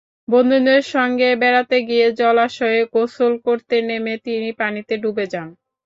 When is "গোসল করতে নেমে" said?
2.93-4.13